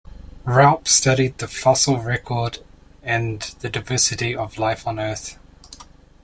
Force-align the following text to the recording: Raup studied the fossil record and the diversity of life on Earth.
Raup 0.47 0.87
studied 0.87 1.37
the 1.37 1.47
fossil 1.47 1.99
record 1.99 2.57
and 3.03 3.39
the 3.59 3.69
diversity 3.69 4.35
of 4.35 4.57
life 4.57 4.87
on 4.87 4.99
Earth. 4.99 5.37